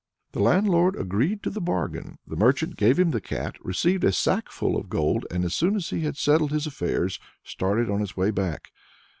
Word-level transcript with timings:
The 0.31 0.39
landlord 0.41 0.95
agreed 0.95 1.43
to 1.43 1.51
the 1.51 1.61
bargain. 1.61 2.17
The 2.25 2.35
merchant 2.35 2.75
gave 2.75 2.97
him 2.97 3.11
the 3.11 3.21
cat, 3.21 3.57
received 3.63 4.03
a 4.03 4.11
sackful 4.11 4.75
of 4.75 4.89
gold, 4.89 5.27
and 5.29 5.45
as 5.45 5.53
soon 5.53 5.75
as 5.75 5.91
he 5.91 5.99
had 6.01 6.17
settled 6.17 6.49
his 6.51 6.65
affairs, 6.65 7.19
started 7.43 7.87
on 7.87 7.99
his 7.99 8.17
way 8.17 8.31
back. 8.31 8.71